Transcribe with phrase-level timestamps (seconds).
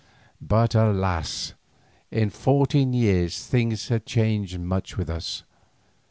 [0.41, 1.53] But alas!
[2.09, 5.43] in fourteen years things had changed much with us.